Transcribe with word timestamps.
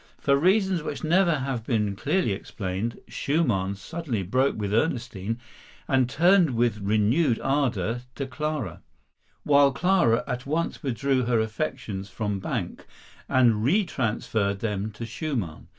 For 0.19 0.35
reasons 0.35 0.81
which 0.81 1.03
never 1.03 1.37
have 1.41 1.63
been 1.63 1.95
clearly 1.95 2.31
explained, 2.31 2.99
Schumann 3.07 3.75
suddenly 3.75 4.23
broke 4.23 4.57
with 4.57 4.73
Ernestine 4.73 5.39
and 5.87 6.09
turned 6.09 6.55
with 6.55 6.79
renewed 6.79 7.39
ardor 7.43 8.01
to 8.15 8.25
Clara, 8.25 8.81
while 9.43 9.71
Clara 9.71 10.23
at 10.25 10.47
once 10.47 10.81
withdrew 10.81 11.25
her 11.25 11.39
affections 11.39 12.09
from 12.09 12.41
Banck 12.41 12.87
and 13.29 13.63
retransferred 13.63 14.57
them 14.57 14.89
to 14.93 15.05
Schumann. 15.05 15.67